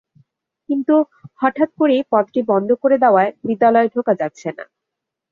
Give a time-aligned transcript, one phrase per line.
[0.69, 0.95] কিন্তু
[1.41, 4.65] হঠাৎ করেই পথটি বন্ধ করে দেওয়ায় বিদ্যালয়ে ঢোকা যাচ্ছে না।